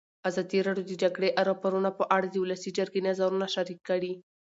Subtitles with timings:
[0.29, 4.13] ازادي راډیو د د جګړې راپورونه په اړه د ولسي جرګې نظرونه شریک کړي.